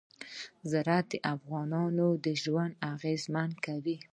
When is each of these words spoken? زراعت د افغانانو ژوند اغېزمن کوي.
زراعت 0.71 1.05
د 1.11 1.13
افغانانو 1.33 2.05
ژوند 2.41 2.73
اغېزمن 2.93 3.49
کوي. 3.65 3.97